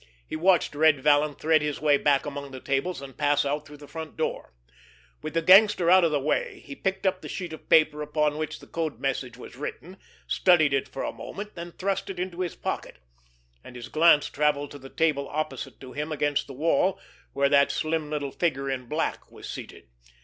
[0.27, 3.77] He watched Red Vallon thread his way back among the tables, and pass out through
[3.77, 4.51] the front door.
[5.21, 8.39] With the gangster out of the way, he picked up the sheet of paper upon
[8.39, 12.39] which the code message was written, studied it for a moment, then thrust it into
[12.41, 16.99] his pocket—and his glance travelled to the table opposite to him and against the wall,
[17.33, 19.83] where that slim little figure in black was seated.